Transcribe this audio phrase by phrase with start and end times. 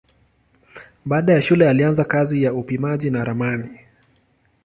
[1.05, 3.79] Baada ya shule alianza kazi ya upimaji na ramani.